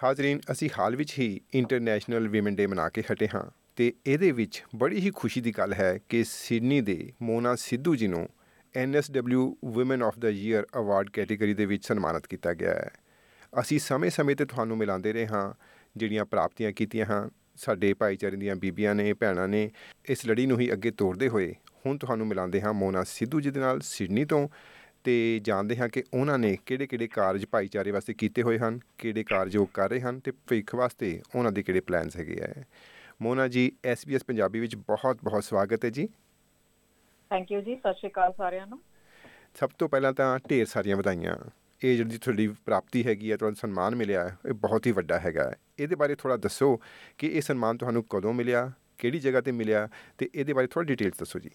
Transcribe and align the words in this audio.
ਹਾਜ਼ਰੀਨ, 0.04 0.40
ਅਸੀਂ 0.52 0.70
ਹਾਲ 0.78 0.96
ਵਿੱਚ 0.96 1.18
ਹੀ 1.18 1.40
international 1.54 2.38
woman 2.38 2.56
ਡੇ 2.56 2.66
ਮਨਾ 2.66 2.88
ਕੇ 2.88 3.02
ਹਟੇ 3.12 3.28
ਹਾਂ 3.34 3.50
ਤੇ 3.76 3.92
ਇਹਦੇ 4.06 4.30
ਵਿੱਚ 4.30 4.64
ਬੜੀ 4.76 5.00
ਹੀ 5.00 5.12
ਖੁਸ਼ੀ 5.14 5.40
ਦੀ 5.40 5.54
ਗੱਲ 5.58 5.74
ਹੈ 5.74 5.98
ਕਿ 6.08 6.24
ਸਿਡਨੀ 6.24 6.80
ਦੇ 6.80 7.12
ਮੋਨਾ 7.22 7.54
ਸਿੱਧੂ 7.54 7.96
ਜੀ 7.96 8.06
ਨੂੰ 8.06 8.28
NSW 8.78 9.50
woman 9.64 10.02
of 10.02 10.18
the 10.18 10.28
year 10.28 10.66
award 10.76 11.10
category 11.10 11.54
ਦੇ 11.54 11.66
ਵਿੱਚ 11.66 11.86
ਸਨਮਾਨਿਤ 11.86 12.26
ਕੀਤਾ 12.26 12.54
ਗਿਆ 12.54 12.70
ਹੈ। 12.70 12.90
ਅਸੀਂ 13.60 13.78
ਸਮੇਂ-ਸਮੇਂ 13.78 14.36
ਤੇ 14.36 14.44
ਤੁਹਾਨੂੰ 14.44 14.76
ਮਿਲਾਉਂਦੇ 14.76 15.12
ਰਹੇ 15.12 15.26
ਹਾਂ 15.26 15.75
ਜਿਹੜੀਆਂ 15.96 16.24
ਪ੍ਰਾਪਤੀਆਂ 16.24 16.72
ਕੀਤੀਆਂ 16.72 17.06
ਹਨ 17.06 17.30
ਸਾਡੇ 17.56 17.94
ਭਾਈਚਾਰੇ 17.94 18.36
ਦੀਆਂ 18.36 18.56
ਬੀਬੀਆਂ 18.56 18.94
ਨੇ 18.94 19.12
ਭੈਣਾਂ 19.12 19.48
ਨੇ 19.48 19.70
ਇਸ 20.04 20.26
ਲੜੀ 20.26 20.46
ਨੂੰ 20.46 20.60
ਹੀ 20.60 20.72
ਅੱਗੇ 20.72 20.90
ਤੋਰਦੇ 20.90 21.28
ਹੋਏ 21.28 21.54
ਹੁਣ 21.86 21.98
ਤੁਹਾਨੂੰ 21.98 22.26
ਮਿਲਾਉਂਦੇ 22.26 22.60
ਹਾਂ 22.60 22.72
ਮੋਨਾ 22.72 23.04
ਸਿੱਧੂ 23.04 23.40
ਜੀ 23.40 23.50
ਦੇ 23.50 23.60
ਨਾਲ 23.60 23.80
ਸਿਡਨੀ 23.80 24.24
ਤੋਂ 24.24 24.48
ਤੇ 25.04 25.40
ਜਾਣਦੇ 25.42 25.76
ਹਾਂ 25.76 25.88
ਕਿ 25.88 26.04
ਉਹਨਾਂ 26.14 26.38
ਨੇ 26.38 26.56
ਕਿਹੜੇ-ਕਿਹੜੇ 26.66 27.06
ਕਾਰਜ 27.06 27.46
ਭਾਈਚਾਰੇ 27.46 27.90
ਵਾਸਤੇ 27.90 28.14
ਕੀਤੇ 28.14 28.42
ਹੋਏ 28.42 28.58
ਹਨ 28.58 28.80
ਕਿਹੜੇ 28.98 29.24
ਕਾਰਜ 29.24 29.56
ਉਹ 29.56 29.66
ਕਰ 29.74 29.90
ਰਹੇ 29.90 30.00
ਹਨ 30.00 30.20
ਤੇ 30.20 30.30
ਭਵਿੱਖ 30.30 30.74
ਵਾਸਤੇ 30.74 31.22
ਉਹਨਾਂ 31.34 31.52
ਦੇ 31.52 31.62
ਕਿਹੜੇ 31.62 31.80
ਪਲਾਨਸ 31.80 32.16
ਹੈਗੇ 32.16 32.38
ਆ। 32.42 32.62
ਮੋਨਾ 33.22 33.48
ਜੀ 33.48 33.72
SBS 33.92 34.20
ਪੰਜਾਬੀ 34.26 34.60
ਵਿੱਚ 34.60 34.76
ਬਹੁਤ-ਬਹੁਤ 34.76 35.44
ਸਵਾਗਤ 35.44 35.84
ਹੈ 35.84 35.90
ਜੀ। 35.90 36.06
ਥੈਂਕ 37.30 37.52
ਯੂ 37.52 37.60
ਜੀ 37.60 37.76
ਸਤਿ 37.76 37.94
ਸ਼੍ਰੀ 37.94 38.10
ਅਕਾਲ 38.10 38.32
ਸਾਰਿਆਂ 38.32 38.66
ਨੂੰ। 38.66 38.80
ਸਭ 39.60 39.70
ਤੋਂ 39.78 39.88
ਪਹਿਲਾਂ 39.88 40.12
ਤਾਂ 40.12 40.38
ਢੇਰ 40.50 40.66
ਸਾਰੀਆਂ 40.66 40.96
ਵਧਾਈਆਂ। 40.96 41.36
ਇਹ 41.84 41.96
ਜਿਹੜੀ 41.96 42.18
ਤੁਹਾਡੀ 42.18 42.46
ਪ੍ਰਾਪਤੀ 42.66 43.06
ਹੈਗੀ 43.06 43.30
ਹੈ 43.32 43.36
ਤੁਹਾਨੂੰ 43.36 43.56
ਸਨਮਾਨ 43.56 43.94
ਮਿਲਿਆ 43.94 44.24
ਹੈ 44.28 44.36
ਇਹ 44.46 44.54
ਬਹੁਤ 44.54 44.86
ਹੀ 44.86 44.92
ਵੱਡਾ 44.92 45.18
ਹੈਗਾ 45.18 45.44
ਹੈ। 45.44 45.56
ਇਹਦੇ 45.78 45.96
ਬਾਰੇ 45.96 46.14
ਥੋੜਾ 46.14 46.36
ਦੱਸੋ 46.36 46.76
ਕਿ 47.18 47.26
ਇਹ 47.26 47.40
ਸਨਮਾਨ 47.40 47.76
ਤੁਹਾਨੂੰ 47.76 48.04
ਕਦੋਂ 48.10 48.32
ਮਿਲਿਆ 48.34 48.70
ਕਿਹੜੀ 48.98 49.18
ਜਗ੍ਹਾ 49.18 49.40
ਤੇ 49.40 49.52
ਮਿਲਿਆ 49.52 49.88
ਤੇ 50.18 50.28
ਇਹਦੇ 50.34 50.52
ਬਾਰੇ 50.52 50.66
ਥੋੜਾ 50.66 50.84
ਡਿਟੇਲਸ 50.86 51.18
ਦੱਸੋ 51.18 51.38
ਜੀ। 51.38 51.50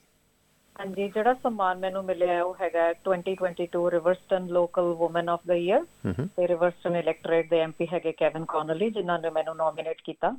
ਹਾਂਜੀ 0.80 1.08
ਜਿਹੜਾ 1.08 1.34
ਸਨਮਾਨ 1.34 1.80
ਮੈਨੂੰ 1.80 2.04
ਮਿਲਿਆ 2.06 2.34
ਹੈ 2.34 2.44
ਉਹ 2.44 2.56
ਹੈਗਾ 2.62 2.92
2022 3.08 3.90
Riverstone 3.92 4.48
local 4.48 4.96
woman 5.00 5.30
of 5.30 5.40
the 5.48 5.54
year 5.56 5.86
ਤੇ 6.08 6.48
ਰਿਵਰਸਟਨ 6.48 6.96
ਇਲੈਕਟੋਰੇਟ 6.96 7.50
ਦੇ 7.50 7.60
ਐਮਪੀ 7.60 7.88
ਹੈਗੇ 7.94 8.12
ਕੈਵਨ 8.12 8.46
ਕੌਨਲੀ 8.46 8.90
ਜਿਨ੍ਹਾਂ 8.90 9.20
ਨੇ 9.20 9.30
ਮੈਨੂੰ 9.30 9.56
ਨੋਮੀਨੇਟ 9.56 10.02
ਕੀਤਾ। 10.04 10.32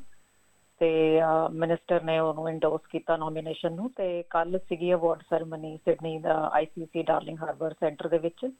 ਤੇ 0.83 1.20
ਮਿਨਿਸਟਰ 1.52 2.02
ਨੇ 2.02 2.19
ਉਹਨੂੰ 2.19 2.48
ਇੰਡੋਰਸ 2.50 2.80
ਕੀਤਾ 2.91 3.16
ਨੋਮੀਨੇਸ਼ਨ 3.16 3.72
ਨੂੰ 3.72 3.91
ਤੇ 3.91 4.22
ਕੱਲ 4.22 4.58
ਸੀਗੀ 4.58 4.92
ਅਵਾਰਡ 4.92 5.22
ਸੈਰੇਮਨੀ 5.22 5.77
ਸਿਡਨੀ 5.77 6.19
ਦਾ 6.19 6.50
ਆਈਸੀਸੀ 6.52 7.02
ਡਾਰਲਿੰਗ 7.02 7.38
ਹਾਰਬਰ 7.38 7.72
ਸੈਂਟਰ 7.72 8.08
ਦੇ 8.08 8.19
ਵਿੱਚ 8.19 8.50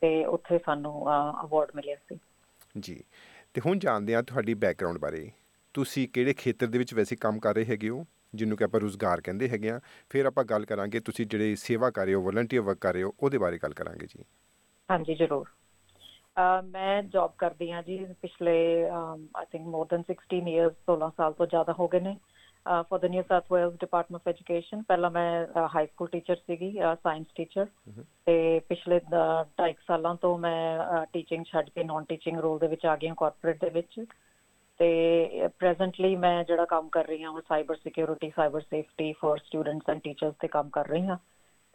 ਤੇ 0.00 0.24
ਉੱਥੇ 0.24 0.58
ਸਾਨੂੰ 0.58 1.06
ਅਵਾਰਡ 1.44 1.70
ਮਿਲਿਆ 1.76 1.96
ਸੀ। 1.96 2.18
ਜੀ। 2.78 3.04
ਤੇ 3.54 3.60
ਹੁਣ 3.66 3.78
ਜਾਣਦੇ 3.78 4.14
ਹਾਂ 4.14 4.22
ਤੁਹਾਡੀ 4.22 4.54
ਬੈਕਗ੍ਰਾਉਂਡ 4.54 4.98
ਬਾਰੇ। 4.98 5.30
ਤੁਸੀਂ 5.74 6.08
ਕਿਹੜੇ 6.08 6.34
ਖੇਤਰ 6.34 6.66
ਦੇ 6.66 6.78
ਵਿੱਚ 6.78 6.94
ਵੈਸੇ 6.94 7.16
ਕੰਮ 7.16 7.38
ਕਰ 7.38 7.54
ਰਹੇ 7.54 7.64
ਹੈਗੇ 7.64 7.88
ਹੋ 7.88 8.06
ਜਿਹਨੂੰ 8.34 8.56
ਕਿ 8.56 8.64
ਆਪਾਂ 8.64 8.80
ਰੋਜ਼ਗਾਰ 8.80 9.20
ਕਹਿੰਦੇ 9.20 9.48
ਹੈਗੇ 9.48 9.70
ਆ 9.70 9.80
ਫਿਰ 10.10 10.26
ਆਪਾਂ 10.26 10.44
ਗੱਲ 10.44 10.64
ਕਰਾਂਗੇ 10.64 11.00
ਤੁਸੀਂ 11.00 11.26
ਜਿਹੜੇ 11.26 11.54
ਸੇਵਾ 11.56 11.90
ਕਰ 11.90 12.04
ਰਹੇ 12.04 12.14
ਹੋ 12.14 12.22
ਵਲੰਟੀਅਰ 12.22 12.62
ਵਰਕ 12.62 12.78
ਕਰ 12.78 12.92
ਰਹੇ 12.92 13.02
ਹੋ 13.02 13.14
ਉਹਦੇ 13.20 13.38
ਬਾਰੇ 13.38 13.58
ਗੱਲ 13.58 13.72
ਕਰਾਂਗੇ 13.72 14.06
ਜੀ। 14.06 14.24
ਹਾਂਜੀ 14.90 15.14
ਜ਼ਰੂਰ। 15.14 15.46
ਮੈਂ 16.64 17.02
ਜੌਬ 17.02 17.32
ਕਰਦੀ 17.38 17.70
ਹਾਂ 17.72 17.82
ਜੀ 17.82 17.98
ਪਿਛਲੇ 18.22 18.56
ਆਈ 18.90 19.44
ਥਿੰਕ 19.52 19.66
ਮੋਰ 19.66 19.86
ਦਨ 19.90 20.02
16 20.08 20.40
ਇਅਰਸ 20.48 20.74
16 20.90 21.08
ਸਾਲ 21.16 21.32
ਤੋਂ 21.32 21.46
ਜ਼ਿਆਦਾ 21.46 21.72
ਹੋ 21.78 21.88
ਗਏ 21.88 22.00
ਨੇ। 22.00 22.16
For 22.88 22.98
the 23.00 23.08
New 23.10 23.22
South 23.22 23.52
Wales 23.52 23.74
department 23.80 24.20
of 24.22 24.28
education 24.28 24.82
ਪਹਿਲਾਂ 24.82 25.10
ਮੈਂ 25.10 25.66
ਹਾਈ 25.74 25.86
ਸਕੂਲ 25.86 26.08
ਟੀਚਰ 26.08 26.36
ਸੀਗੀ 26.36 26.70
ਸਾਇੰਸ 27.02 27.26
ਟੀਚਰ 27.34 27.66
ਤੇ 28.26 28.34
ਪਿਛਲੇ 28.68 29.00
2.5 29.10 29.84
ਸਾਲਾਂ 29.86 30.14
ਤੋਂ 30.14 30.36
ਮੈਂ 30.38 31.06
ਟੀਚਿੰਗ 31.12 31.44
ਛੱਡ 31.44 31.68
ਕੇ 31.70 31.84
ਨਾਨ 31.84 32.04
ਟੀਚਿੰਗ 32.04 32.38
ਰੋਲ 32.38 32.58
ਦੇ 32.58 32.66
ਵਿੱਚ 32.66 32.86
ਆ 32.86 32.96
ਗਈ 32.96 33.08
ਹਾਂ 33.08 33.14
ਕਾਰਪੋਰੇਟ 33.14 33.60
ਦੇ 33.60 33.70
ਵਿੱਚ। 33.70 34.00
ਤੇ 34.80 35.48
ਪ੍ਰੈਜ਼ੈਂਟਲੀ 35.58 36.16
ਮੈਂ 36.16 36.44
ਜਿਹੜਾ 36.44 36.64
ਕੰਮ 36.64 36.88
ਕਰ 36.88 37.06
ਰਹੀ 37.06 37.22
ਹਾਂ 37.22 37.30
ਉਹ 37.30 37.40
cyber 37.48 37.76
security 37.76 38.30
cyber 38.36 38.60
safety 38.60 39.12
for 39.12 39.38
students 39.38 39.90
and 39.90 40.00
teachers 40.00 40.34
ਤੇ 40.40 40.48
ਕੰਮ 40.48 40.68
ਕਰ 40.68 40.88
ਰਹੀ 40.88 41.06
ਹਾਂ। 41.06 41.16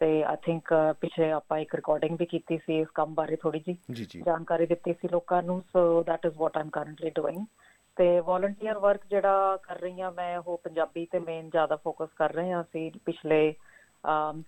ਤੇ 0.02 0.22
ਆਈ 0.22 0.36
ਥਿੰਕ 0.42 0.74
ਪਿਛੇ 1.00 1.30
ਆਪਾਂ 1.32 1.58
ਇੱਕ 1.58 1.74
ਰਿਕਾਰਡਿੰਗ 1.74 2.16
ਵੀ 2.18 2.26
ਕੀਤੀ 2.26 2.58
ਸੀ 2.58 2.80
ਇਸ 2.80 2.88
ਕੰਮ 2.94 3.14
ਬਾਰੇ 3.14 3.36
ਥੋੜੀ 3.36 3.62
ਜੀ 3.66 3.76
ਜਾਣਕਾਰੀ 4.26 4.66
ਦਿੱਤੀ 4.66 4.92
ਸੀ 4.92 5.08
ਲੋਕਾਂ 5.08 5.42
ਨੂੰ 5.42 5.62
so 5.72 6.02
that 6.02 6.26
is 6.26 6.34
what 6.36 6.58
I'm 6.58 6.68
currently 6.68 7.10
doing 7.10 7.44
ਤੇ 7.96 8.20
ਵੋਲੰਟੀਅਰ 8.20 8.78
ਵਰਕ 8.78 9.00
ਜਿਹੜਾ 9.10 9.56
ਕਰ 9.56 9.78
ਰਹੀ 9.78 10.00
ਹਾਂ 10.00 10.12
ਮੈਂ 10.12 10.38
ਉਹ 10.38 10.60
ਪੰਜਾਬੀ 10.64 11.06
ਤੇ 11.06 11.18
ਮੇਨ 11.18 11.50
ਜ਼ਿਆਦਾ 11.50 11.76
ਫੋਕਸ 11.76 12.08
ਕਰ 12.16 12.32
ਰਹੇ 12.32 12.52
ਹਾਂ 12.52 12.62
ਅਸੀਂ 12.62 12.90
ਪਿਛਲੇ 13.04 13.54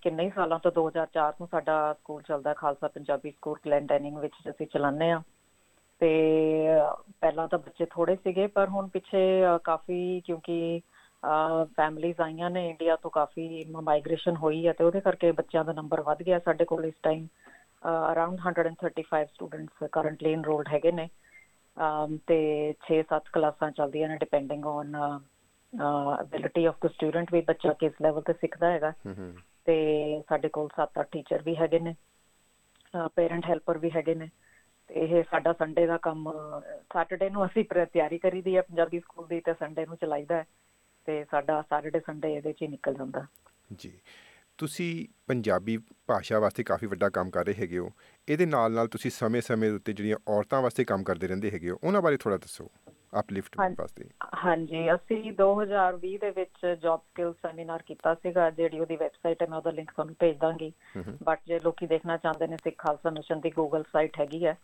ਕਿੰਨੇ 0.03 0.31
ਸਾਲਾਂ 0.35 0.59
ਤੋਂ 0.59 0.73
2004 0.73 1.33
ਤੋਂ 1.39 1.47
ਸਾਡਾ 1.47 1.93
ਸਕੂਲ 1.93 2.23
ਚੱਲਦਾ 2.23 2.55
ਖਾਲਸਾ 2.55 2.89
ਪੰਜਾਬੀ 2.89 3.31
ਸਕੂਲ 3.31 3.59
ਕਲੈਂਡਨਿੰਗ 3.65 4.19
ਵਿੱਚ 4.19 4.35
ਅਸੀਂ 4.51 4.67
ਚਲਾਉਂਦੇ 4.67 5.11
ਆ 5.11 5.23
ਤੇ 6.01 6.11
ਪਹਿਲਾਂ 7.21 7.49
ਤਾਂ 7.49 7.59
ਬੱਚੇ 7.59 7.87
ਥੋੜੇ 7.91 8.17
ਸੀਗੇ 8.17 8.47
ਪਰ 8.47 8.69
ਹੁਣ 8.69 8.89
ਪਿੱਛੇ 8.89 9.43
ਕਾਫੀ 9.65 10.21
ਕਿਉਂਕਿ 10.21 10.81
ਫੈਮਲੀਆਂ 11.77 12.25
ਆਈਆਂ 12.25 12.51
ਨੇ 12.51 12.69
ਇੰਡੀਆ 12.71 12.97
ਤੋਂ 12.97 13.11
ਕਾਫੀ 13.11 13.65
ਮਾਈਗ੍ਰੇਸ਼ਨ 13.83 14.37
ਹੋਈ 14.37 14.67
ਹੈ 14.67 14.73
ਤੇ 14.73 14.85
ਉਹਦੇ 14.85 15.01
ਕਰਕੇ 15.01 15.31
ਬੱਚਿਆਂ 15.35 15.65
ਦਾ 15.65 15.73
ਨੰਬਰ 15.73 16.01
ਵੱਧ 16.03 16.23
ਗਿਆ 16.23 16.39
ਸਾਡੇ 16.41 16.65
ਕੋਲ 16.65 16.85
ਇਸ 16.85 16.95
time 17.03 17.27
around 18.13 18.39
135 18.43 19.25
students 19.27 19.89
currently 19.93 20.33
enrolled 20.33 20.69
ਹੈਗੇ 20.69 20.93
ਨੇ। 20.93 21.09
ਤੇ 22.27 22.37
6-7 22.83 23.29
ਕਲਾਸਾਂ 23.33 23.71
ਚੱਲਦੀਆਂ 23.73 24.09
ਨੇ 24.09 24.17
depending 24.19 24.67
on 24.69 24.97
ability 25.73 26.65
of 26.67 26.77
the 26.79 26.91
student 26.91 27.33
ਵੀ 27.33 27.41
ਬੱਚਾ 27.47 27.73
ਕਿਸ 27.79 28.01
ਲੈਵਲ 28.03 28.23
ਤੇ 28.23 28.33
ਸਿੱਖਦਾ 28.35 28.71
ਹੈਗਾ। 28.71 28.93
ਤੇ 29.67 29.77
ਸਾਡੇ 30.29 30.49
ਕੋਲ 30.49 30.69
7-8 30.73 31.05
ਟੀਚਰ 31.13 31.43
ਵੀ 31.43 31.57
ਹੈਗੇ 31.57 31.79
ਨੇ 31.81 31.95
ਪੇਰੈਂਟ 33.17 33.47
ਹੈਲਪਰ 33.47 33.79
ਵੀ 33.79 33.91
ਹੈਗੇ 33.91 34.15
ਨੇ। 34.15 34.29
ਤੇ 34.91 34.95
ਇਹ 35.01 35.23
ਸਾਡਾ 35.25 35.53
ਸੰਡੇ 35.55 35.87
ਦਾ 35.87 35.97
ਕੰਮ 36.01 36.31
ਸੈਟਰਡੇ 36.93 37.29
ਨੂੰ 37.31 37.45
ਅਸੀਂ 37.47 37.65
ਤਿਆਰੀ 37.87 38.19
ਕਰੀਦੀ 38.19 38.57
ਹੈ 38.57 38.63
ਪੰਜਾਬੀ 38.63 39.01
ਸਕੂਲ 39.01 39.27
ਦੀ 39.29 39.41
ਤੇ 39.41 39.55
ਸੰਡੇ 39.55 39.87
ਨੂੰ 39.87 39.97
ਚਲਾਈਦਾ 39.97 40.37
ਹੈ। 40.37 40.45
ਤੇ 41.07 41.25
ਸਾਡਾ 41.25 41.63
ਸੈਟਰਡੇ 41.63 42.01
ਸੰਡੇ 42.01 42.35
ਇਹਦੇ 42.35 42.53
'ਚ 42.53 42.63
ਹੀ 42.63 42.69
ਨਿਕਲ 42.69 42.95
ਜਾਂਦਾ। 42.95 43.27
ਜੀ। 43.73 43.93
ਤੁਸੀਂ 44.59 45.07
ਪੰਜਾਬੀ 45.27 45.77
ਭਾਸ਼ਾ 46.07 46.39
ਵਾਸਤੇ 46.39 46.63
ਕਾਫੀ 46.63 46.87
ਵੱਡਾ 46.87 47.09
ਕੰਮ 47.09 47.31
ਕਰ 47.31 47.45
ਰਹੇ 47.45 47.55
ਹੈਗੇ 47.55 47.79
ਹੋ। 47.79 47.91
ਇਹਦੇ 48.29 48.47
ਨਾਲ 48.47 48.73
ਨਾਲ 48.73 48.89
ਤੁਸੀਂ 48.89 49.11
ਸਮੇਂ-ਸਮੇਂ 49.11 49.71
ਦੇ 49.71 49.77
ਉੱਤੇ 49.77 49.93
ਜਿਹੜੀਆਂ 49.93 50.17
ਔਰਤਾਂ 50.29 50.61
ਵਾਸਤੇ 50.63 50.85
ਕੰਮ 50.85 51.03
ਕਰਦੇ 51.03 51.27
ਰਹਿੰਦੇ 51.27 51.51
ਹੈਗੇ 51.51 51.71
ਹੋ 51.71 51.79
ਉਹਨਾਂ 51.85 52.03
ਬਾਰੇ 52.03 52.17
ਥੋੜਾ 52.17 52.37
ਦੱਸੋ 52.37 52.71
ਅਪਲਿਫਟ 53.21 53.57
ਵਾਸਤੇ। 53.81 54.05
ਹਾਂਜੀ 54.45 54.95
ਅਸੀਂ 54.95 55.33
2020 55.33 56.17
ਦੇ 56.19 56.31
ਵਿੱਚ 56.31 56.67
ਜੌਬ 56.83 57.01
ਸਕਿੱਲ 57.01 57.33
ਸੈਮੀਨਾਰ 57.33 57.83
ਕੀਤਾ 57.83 58.15
ਸੀਗਾ 58.15 58.51
ਜਿਹੜੀ 58.51 58.81
ਉਹਦੀ 58.81 58.97
ਵੈਬਸਾਈਟ 58.97 59.43
ਹੈ 59.43 59.47
ਮੈਂ 59.47 59.59
ਉਹਦਾ 59.59 59.71
ਲਿੰਕ 59.71 59.91
ਤੁਹਾਨੂੰ 59.91 60.15
ਭੇਜ 60.21 60.37
ਦਾਂਗੀ। 60.39 60.73
ਬਟ 61.23 61.41
ਜੇ 61.47 61.59
ਲੋਕੀ 61.59 61.87
ਦੇਖਣਾ 61.87 62.17
ਚਾਹੁੰਦੇ 62.17 62.47
ਨੇ 62.47 62.57
ਸਿੱਖ 62.57 62.77
ਖਾਲਸਾ 62.79 63.11
ਮਿਸ਼ਨ 63.11 63.41
ਦੀ 63.41 63.51
ਗੂਗਲ 63.51 63.85
ਸਾਈਟ 63.93 64.21
ਹੈਗੀ 64.21 64.45
ਹੈ। 64.47 64.57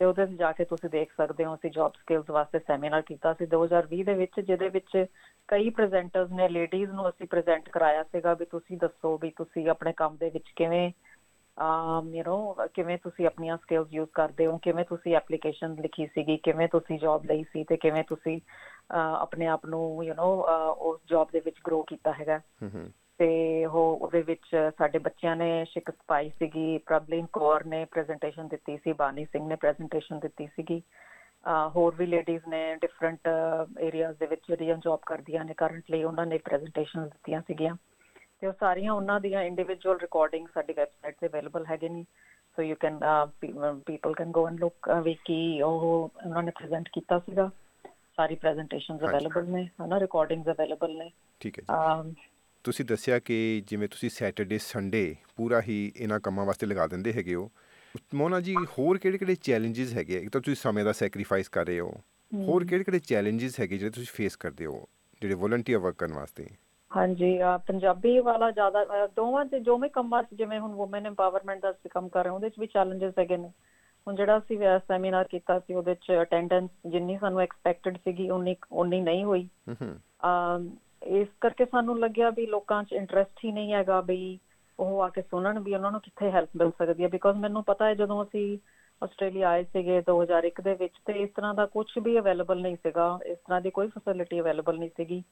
ਤੇ 0.00 0.04
ਉਹਦੇ 0.04 0.26
ਤੇ 0.26 0.34
ਜਾ 0.34 0.52
ਕੇ 0.52 0.64
ਤੁਸੀਂ 0.64 0.90
ਦੇਖ 0.90 1.12
ਸਕਦੇ 1.12 1.44
ਹੋ 1.44 1.54
ਅਸੀਂ 1.54 1.70
ਜੌਬ 1.70 1.92
ਸਕਿੱਲਸ 1.92 2.30
ਵਾਸਤੇ 2.30 2.58
ਸੈਮੀਨਾਰ 2.58 3.02
ਕੀਤਾ 3.02 3.32
ਸੀ 3.32 3.46
2020 3.54 4.02
ਦੇ 4.04 4.14
ਵਿੱਚ 4.14 4.40
ਜਿਹਦੇ 4.40 4.68
ਵਿੱਚ 4.68 5.06
ਕਈ 5.48 5.70
ਪ੍ਰੈਜ਼ੈਂਟਰਸ 5.70 6.30
ਨੇ 6.30 6.48
ਲੇਡੀਜ਼ 6.48 6.90
ਨੂੰ 6.90 7.08
ਅਸੀਂ 7.08 7.26
ਪ੍ਰੈਜ਼ੈਂਟ 7.26 7.68
ਕਰਾਇਆ 7.68 8.02
ਸੀਗਾ 8.02 8.34
ਵੀ 8.34 8.44
ਤੁਸੀਂ 8.44 8.78
ਦੱਸੋ 8.78 9.18
ਵੀ 9.18 9.30
ਤੁਸੀਂ 9.30 9.68
ਆਪਣੇ 9.68 9.92
ਕੰਮ 9.92 10.16
ਦੇ 10.16 10.30
ਵਿੱਚ 10.30 10.52
ਕਿਵੇਂ 10.56 10.92
ਅਮ 11.56 12.14
ਯੂ 12.14 12.22
نو 12.22 12.68
ਕਿਵੇਂ 12.74 12.98
ਤੁਸੀਂ 12.98 13.26
ਆਪਣੀਆਂ 13.26 13.56
ਸਕਿੱਲਸ 13.56 13.88
ਯੂਜ਼ 13.92 14.10
ਕਰਦੇ 14.10 14.46
ਹੋ 14.46 14.58
ਕਿਵੇਂ 14.58 14.84
ਤੁਸੀਂ 14.84 15.16
ਐਪਲੀਕੇਸ਼ਨ 15.16 15.74
ਲਿਖੀ 15.74 16.06
ਸੀਗੀ 16.06 16.36
ਕਿਵੇਂ 16.36 16.68
ਤੁਸੀਂ 16.68 16.98
ਜੌਬ 16.98 17.24
ਲਈ 17.24 17.44
ਸੀ 17.44 17.64
ਤੇ 17.64 17.76
ਕਿਵੇਂ 17.76 18.04
ਤੁਸੀਂ 18.04 18.40
ਆਪਣੇ 18.92 19.46
ਆਪ 19.46 19.66
ਨੂੰ 19.66 20.04
ਯੂ 20.04 20.14
نو 20.14 20.28
ਉਸ 20.78 21.00
ਜੌਬ 21.06 21.28
ਦੇ 21.32 21.40
ਵਿੱਚ 21.40 21.56
ਗਰੋ 21.66 21.82
ਕੀਤਾ 21.82 22.12
ਹੈਗਾ 22.12 22.38
ਹੂੰ 22.38 22.70
ਹੂੰ 22.74 22.92
ਤੇ 23.21 23.65
ਉਹ 23.65 23.97
ਉਹਦੇ 24.01 24.21
ਵਿੱਚ 24.21 24.55
ਸਾਡੇ 24.77 24.99
ਬੱਚਿਆਂ 24.99 25.35
ਨੇ 25.35 25.65
ਸ਼ਿਕਤ 25.65 25.95
ਪਾਈ 26.07 26.29
ਸੀਗੀ 26.29 26.77
ਪ੍ਰਬਲਿਨ 26.77 27.25
ਕੌਰ 27.33 27.63
ਨੇ 27.65 27.83
ਪ੍ਰੈਜੈਂਟੇਸ਼ਨ 27.85 28.47
ਦਿੱਤੀ 28.47 28.77
ਸੀ 28.77 28.93
ਬਾਨੀ 28.93 29.25
ਸਿੰਘ 29.25 29.45
ਨੇ 29.47 29.55
ਪ੍ਰੈਜੈਂਟੇਸ਼ਨ 29.55 30.19
ਦਿੱਤੀ 30.19 30.47
ਸੀਗੀ। 30.47 30.81
ਹੋਰ 31.75 31.95
ਵੀ 31.95 32.05
ਲੇਡੀਜ਼ 32.05 32.47
ਨੇ 32.49 32.63
ਡਿਫਰੈਂਟ 32.75 33.27
ਏਰੀਆਜ਼ 33.79 34.17
ਦੇ 34.17 34.25
ਵਿੱਚ 34.25 34.41
ਜਿਹੜੀਆਂ 34.47 34.77
ਜੌਬ 34.77 34.99
ਕਰਦੀਆਂ 35.05 35.45
ਨੇ 35.45 35.53
ਕਰੰਟਲੀ 35.53 36.03
ਉਹਨਾਂ 36.03 36.25
ਨੇ 36.25 36.37
ਪ੍ਰੈਜੈਂਟੇਸ਼ਨ 36.37 37.03
ਦਿੱਤੀਆਂ 37.03 37.41
ਸੀਗੀਆਂ। 37.41 37.75
ਤੇ 38.41 38.47
ਉਹ 38.47 38.53
ਸਾਰੀਆਂ 38.59 38.93
ਉਹਨਾਂ 38.93 39.19
ਦੀਆਂ 39.19 39.41
ਇੰਡੀਵਿਜੂਅਲ 39.43 39.99
ਰਿਕਾਰਡਿੰਗ 39.99 40.47
ਸਾਡੀ 40.53 40.73
ਵੈਬਸਾਈਟ 40.73 41.15
ਤੇ 41.19 41.27
ਅਵੇਲੇਬਲ 41.27 41.65
ਹੈਗੇ 41.65 41.89
ਨੇ। 41.89 42.03
So 42.57 42.61
you 42.61 42.75
can 42.79 42.99
people 43.85 44.13
can 44.13 44.31
go 44.31 44.47
and 44.47 44.59
look 44.59 44.89
ਵੀ 45.03 45.13
ਕੀ 45.25 45.61
ਉਹ 45.61 45.81
ਉਹਨਾਂ 46.25 46.43
ਨੇ 46.43 46.51
ਪ੍ਰੈਜ਼ੈਂਟ 46.51 46.89
ਕੀਤਾ 46.93 47.19
ਸੀਗਾ। 47.19 47.49
ਸਾਰੀ 48.17 48.35
ਪ੍ਰੈਜੈਂਟੇਸ਼ਨਸ 48.35 49.03
ਅਵੇਲੇਬਲ 49.03 49.45
ਨੇ 49.49 49.65
ਹਨਾ 49.81 49.99
ਰਿਕਾਰਡਿੰਗਸ 49.99 50.49
ਅਵੇਲੇਬਲ 50.49 50.97
ਨੇ। 50.97 51.09
ਠੀਕ 51.41 51.59
ਹੈ 51.59 51.63
ਜੀ। 51.63 52.15
ਤੁਸੀਂ 52.63 52.85
ਦੱਸਿਆ 52.85 53.19
ਕਿ 53.19 53.63
ਜਿਵੇਂ 53.67 53.87
ਤੁਸੀਂ 53.87 54.09
ਸੈਟਰਡੇ 54.09 54.57
ਸੰਡੇ 54.57 55.15
ਪੂਰਾ 55.35 55.61
ਹੀ 55.61 55.91
ਇਹਨਾਂ 55.95 56.19
ਕੰਮਾਂ 56.19 56.45
ਵਾਸਤੇ 56.45 56.67
ਲਗਾ 56.67 56.87
ਦਿੰਦੇ 56.87 57.13
ਹੈਗੇ 57.13 57.35
ਹੋ। 57.35 57.49
ਮੋਨਾ 58.15 58.39
ਜੀ 58.39 58.55
ਹੋਰ 58.55 58.97
ਕਿਹੜੇ 58.97 59.17
ਕਿਹੜੇ 59.17 59.35
ਚੈਲੰਜਸ 59.35 59.93
ਹੈਗੇ 59.93 60.19
ਇੱਕ 60.19 60.29
ਤਾਂ 60.29 60.41
ਤੁਸੀਂ 60.41 60.55
ਸਮੇਂ 60.55 60.85
ਦਾ 60.85 60.91
ਸੈਕਰੀਫਾਈਸ 60.91 61.49
ਕਰ 61.49 61.65
ਰਹੇ 61.65 61.79
ਹੋ। 61.79 61.91
ਹੋਰ 62.31 62.65
ਕਿਹੜੇ 62.65 62.83
ਕਿਹੜੇ 62.83 62.99
ਚੈਲੰਜਸ 62.99 63.59
ਹੈਗੇ 63.59 63.77
ਜਿਹੜੇ 63.77 63.91
ਤੁਸੀਂ 63.91 64.13
ਫੇਸ 64.13 64.35
ਕਰਦੇ 64.35 64.65
ਹੋ 64.65 64.87
ਜਿਹੜੇ 65.21 65.35
ਵੋਲੰਟੀਅਰ 65.35 65.79
ਵਰਕ 65.79 65.95
ਕਰਨ 65.95 66.13
ਵਾਸਤੇ? 66.13 66.47
ਹਾਂਜੀ 66.91 67.37
ਪੰਜਾਬੀ 67.67 68.19
ਵਾਲਾ 68.19 68.51
ਜ਼ਿਆਦਾ 68.51 69.07
ਦੋਵਾਂ 69.07 69.45
ਚ 69.45 69.55
ਜੋ 69.55 69.77
ਮੈਂ 69.77 69.89
ਕੰਮਾਂ 69.89 70.23
ਜਿਵੇਂ 70.33 70.59
ਹੁਣ 70.59 70.73
ਔਮਨ 70.79 71.05
ਐਮਪਾਵਰਮੈਂਟ 71.05 71.61
ਦਾ 71.61 71.73
ਕੰਮ 71.91 72.09
ਕਰ 72.09 72.23
ਰਹੇ 72.23 72.31
ਉਹਦੇ 72.31 72.49
ਚ 72.49 72.59
ਵੀ 72.59 72.67
ਚੈਲੰਜਸ 72.67 73.13
ਹੈਗੇ 73.19 73.37
ਨੇ। 73.37 73.51
ਹੁਣ 74.07 74.15
ਜਿਹੜਾ 74.15 74.37
ਅਸੀਂ 74.37 74.57
ਸੈਮੀਨਾਰ 74.87 75.27
ਕੀਤਾ 75.27 75.59
ਸੀ 75.59 75.73
ਉਹਦੇ 75.73 75.95
ਚ 75.95 76.21
ਅਟੈਂਡੈਂਸ 76.21 76.69
ਜਿੰਨੀ 76.91 77.17
ਸਾਨੂੰ 77.17 77.41
ਐਕਸਪੈਕਟਡ 77.41 77.97
ਸੀਗੀ 77.97 78.29
ਉਨੀ 78.29 78.55
ਉਨੀ 78.71 79.01
ਨਹੀਂ 79.01 79.23
ਹੋਈ। 79.23 79.47
ਹੂੰ 79.69 79.99
ਇਸ 81.01 81.27
ਕਰਕੇ 81.41 81.65
ਸਾਨੂੰ 81.65 81.99
ਲੱਗਿਆ 81.99 82.29
ਵੀ 82.29 82.45
ਲੋਕਾਂ 82.45 82.83
'ਚ 82.83 82.93
ਇੰਟਰਸਟ 82.93 83.45
ਹੀ 83.45 83.51
ਨਹੀਂ 83.51 83.73
ਹੈਗਾ 83.73 84.01
ਵੀ 84.01 84.39
ਉਹ 84.79 85.01
ਆ 85.01 85.07
ਕੇ 85.09 85.21
ਸੁਣਨ 85.21 85.59
ਵੀ 85.59 85.73
ਉਹਨਾਂ 85.73 85.91
ਨੂੰ 85.91 86.01
ਕਿੱਥੇ 86.01 86.31
ਹੈਲਪ 86.31 86.49
ਮਿਲ 86.55 86.71
ਸਕਦੀ 86.71 87.03
ਹੈ। 87.03 87.07
ਬਿਕੋਜ਼ 87.07 87.37
ਮੈਨੂੰ 87.37 87.63
ਪਤਾ 87.63 87.85
ਹੈ 87.85 87.93
ਜਦੋਂ 87.93 88.23
ਅਸੀਂ 88.23 88.57
ਆਸਟ੍ਰੇਲੀਆ 89.01 89.49
ਆਏ 89.49 89.63
ਸੀਗੇ 89.63 90.01
2001 90.01 90.61
ਦੇ 90.63 90.73
ਵਿੱਚ 90.73 90.93
ਤੇ 91.05 91.13
ਇਸ 91.13 91.29
ਤਰ੍ਹਾਂ 91.35 91.53
ਦਾ 91.53 91.65
ਕੁਝ 91.65 91.85
ਵੀ 92.03 92.17
ਅਵੇਲੇਬਲ 92.19 92.61
ਨਹੀਂ 92.61 92.75
ਸੀਗਾ। 92.75 93.19
ਇਸ 93.25 93.37
ਤਰ੍ਹਾਂ 93.37 93.61
ਦੀ 93.61 93.69
ਕੋਈ 93.69 93.87
ਫੈਸਿਲਿਟੀ 93.87 94.39
ਅਵੇਲੇਬਲ 94.39 94.77
ਨਹੀਂ 94.79 94.89
ਸੀਗੀ। 94.97 95.23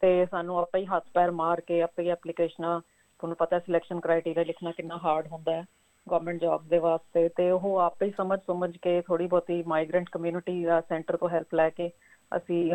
ਤੇ 0.00 0.26
ਸਾਨੂੰ 0.26 0.58
ਆਪੇ 0.58 0.78
ਹੀ 0.78 0.86
ਹੱਥ 0.86 1.04
ਪੈਰ 1.14 1.30
ਮਾਰ 1.30 1.60
ਕੇ 1.60 1.80
ਆਪੇ 1.82 2.02
ਹੀ 2.02 2.08
ਐਪਲੀਕੇਸ਼ਨਾਂ 2.08 2.80
ਤੁਹਾਨੂੰ 2.80 3.36
ਪਤਾ 3.36 3.58
ਸਿਲੈਕਸ਼ਨ 3.58 4.00
ਕ੍ਰਾਈਟੇਰੀਆ 4.00 4.44
ਲਿਖਣਾ 4.44 4.70
ਕਿੰਨਾ 4.70 4.98
ਹਾਰਡ 5.04 5.26
ਹੁੰਦਾ 5.26 5.52
ਹੈ 5.52 5.64
ਗਵਰਨਮੈਂਟ 6.06 6.40
ਜੌਬ 6.40 6.68
ਦੇ 6.68 6.78
ਵਾਸਤੇ। 6.78 7.28
ਤੇ 7.28 7.50
ਉਹ 7.50 7.76
ਆਪੇ 7.78 8.06
ਹੀ 8.06 8.12
ਸਮਝ 8.16 8.38
ਸਮਝ 8.46 8.76
ਕੇ 8.76 9.00
ਥੋੜੀ 9.00 9.26
ਬਹੁਤੀ 9.26 9.62
ਮਾਈਗ੍ਰੈਂਟ 9.66 10.08
ਕਮਿਊਨਿਟੀ 10.12 10.64
ਸੈਂਟਰ 10.88 11.16
ਤੋਂ 11.16 11.28
ਹੈਲਪ 11.28 11.54
ਲੈ 11.54 11.70
ਕੇ 11.70 11.90
ਅਸੀਂ 12.37 12.73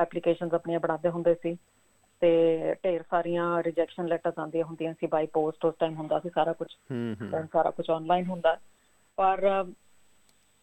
ਐਪਲੀਕੇਸ਼ਨਸ 0.00 0.54
ਆਪਣੀਆਂ 0.54 0.80
ਬਣਾਉਂਦੇ 0.80 1.10
ਹੁੰਦੇ 1.10 1.34
ਸੀ 1.34 1.56
ਤੇ 2.20 2.74
ਢੇਰ 2.84 3.02
ਸਾਰੀਆਂ 3.10 3.62
ਰਿਜੈਕਸ਼ਨ 3.62 4.06
ਲੈਟਰਸ 4.06 4.38
ਆਉਂਦੀਆਂ 4.38 4.64
ਹੁੰਦੀਆਂ 4.64 4.94
ਸੀ 4.94 5.06
ਬਾਈ 5.06 5.26
ਪੋਸਟ 5.26 5.64
ਉਸ 5.64 5.74
ਟਾਈਮ 5.78 5.94
ਹੁੰਦਾ 5.94 6.18
ਸੀ 6.18 6.30
ਸਾਰਾ 6.34 6.52
ਕੁਝ 6.52 6.68
ਹੂੰ 6.90 7.16
ਹੂੰ 7.20 7.30
ਹੁਣ 7.30 7.46
ਸਾਰਾ 7.52 7.70
ਕੁਝ 7.70 7.90
ਆਨਲਾਈਨ 7.90 8.26
ਹੁੰਦਾ 8.26 8.58
ਪਰ 9.16 9.64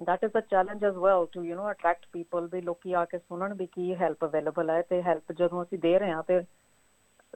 that 0.06 0.20
is 0.24 0.36
a 0.36 0.42
challenge 0.54 0.84
as 0.84 0.98
well 1.04 1.26
to 1.28 1.42
you 1.44 1.56
know 1.56 1.68
attract 1.72 2.06
people 2.18 2.50
ਵੀ 2.52 2.62
ਲੋਕੀ 2.62 2.94
ਆ 2.94 3.06
ਕੇ 3.06 3.18
ਸੁਣਨ 3.18 3.54
ਵੀ 3.54 3.66
ਕੀ 3.66 3.96
ਹੈਲਪ 3.96 4.26
ਅਵੇਲੇਬਲ 4.26 4.70
ਹੈ 4.70 4.82
ਤੇ 4.82 5.02
ਹੈਲਪ 5.02 5.32
ਜਦੋਂ 5.32 5.64
ਅਸੀਂ 5.64 5.80
ਦੇ 5.80 6.00
ਰਹੇ 6.00 6.12
ਹਾਂ 6.12 6.24
ਤੇ 6.24 6.42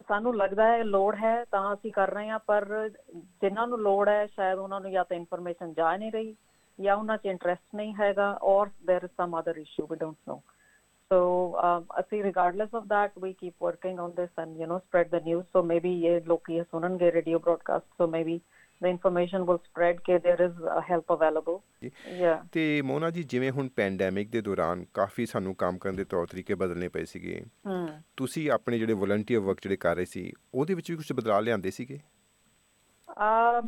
ਸਾਨੂੰ 0.08 0.36
ਲੱਗਦਾ 0.36 0.68
ਹੈ 0.68 0.84
ਲੋੜ 0.84 1.16
ਹੈ 1.16 1.46
ਤਾਂ 1.46 1.74
ਅਸੀਂ 1.74 1.92
ਕਰ 1.92 2.12
ਰਹੇ 2.12 2.30
ਹਾਂ 2.30 2.40
ਪਰ 2.40 2.90
ਜਿਨ੍ਹਾਂ 3.16 3.68
ਨੂੰ 3.68 3.80
ਲੋੜ 3.80 4.10
ਹੈ 4.10 4.26
ਸ਼ਾਇਦ 4.26 4.60
ਉਹਨਾਂ 4.60 4.82
ਨੂੰ 4.82 4.92
ਜਾਂ 4.92 5.06
ਤਾਂ 5.06 5.18
ਇਨਫੋਰਮੇਸ਼ਨ 5.18 5.74
ਜਾ 5.74 5.98
ਨਹੀਂ 5.98 6.12
ਰਹੀ 6.12 6.36
ਜਾਂ 6.80 6.96
ਉਹਨਾਂ 6.96 7.18
'ਚ 7.18 7.26
ਇੰਟਰਸਟ 7.26 7.76
ਨਹੀਂ 7.76 7.94
ਹੈਗਾ 8.00 8.40
ਔਰ 8.42 8.68
there 8.68 9.04
is 9.04 9.10
some 9.18 9.40
other 9.40 9.58
issue 9.58 9.88
we 9.92 9.96
don't 9.96 10.18
know 10.28 10.42
so 11.13 11.19
um, 11.65 11.83
ਅਸੀਂ 12.01 12.23
regardless 12.25 12.73
of 12.79 12.87
that 12.89 13.19
we 13.25 13.33
keep 13.43 13.65
working 13.67 13.99
on 14.05 14.15
this 14.17 14.31
and 14.37 14.61
you 14.61 14.67
know 14.67 14.79
spread 14.87 15.11
the 15.11 15.21
news. 15.27 15.45
So 15.57 15.63
maybe 15.73 15.93
ਇਹ 16.07 16.21
ਲੋਕੀ 16.27 16.57
ਇਹ 16.57 16.65
ਸੁਣਨਗੇ 16.71 17.11
radio 17.13 17.39
broadcast. 17.39 17.87
So 18.01 18.09
maybe 18.15 18.35
the 18.81 18.91
information 18.93 19.47
will 19.51 19.61
spread 19.69 20.01
ਕਿ 20.05 20.17
there 20.17 20.41
is 20.49 20.57
uh, 20.63 20.81
help 20.91 21.15
available. 21.17 21.61
Yeah. 22.23 22.49
ਤੇ 22.53 22.83
ਮੋਨਾ 22.83 23.11
ਜੀ 23.11 23.23
ਜਿਵੇਂ 23.23 23.51
ਹੁਣ 23.51 23.69
pandemic 23.69 24.31
ਦੇ 24.31 24.41
ਦੌਰਾਨ 24.41 24.85
ਕਾਫੀ 24.95 25.27
ਸਾਨੂੰ 25.27 25.55
ਕੰਮ 25.55 25.79
ਕਰਨ 25.79 25.97
ਦੇ 25.97 26.05
ਤੌਰ 26.05 26.27
ਤਰੀਕੇ 26.27 26.55
ਬਦਲਨੇ 26.55 26.89
ਪਏ 26.89 27.05
ਸੀਗੇ। 27.05 27.45
ਹਮ 27.69 27.89
ਤੁਸੀਂ 28.17 28.51
ਆਪਣੇ 28.51 28.79
ਜਿਹੜੇ 28.79 28.93
ਵਲੰਟੀਅਰ 28.93 29.41
ਵਰਕ 29.41 29.59
ਜਿਹੜੇ 29.63 29.77
ਕਰ 29.77 29.97
ਰਹੇ 29.97 30.05
ਸੀ 30.05 30.33
ਉਹਦੇ 30.55 30.75
ਵਿੱਚ 30.75 30.91
ਵੀ 30.91 30.97
ਕੁਝ 30.97 31.13
ਬਦਲਾਅ 31.13 31.41
ਲਿਆਂਦੇ 31.41 31.71
ਸੀਗੇ? 31.71 31.99
ਆ 33.19 33.61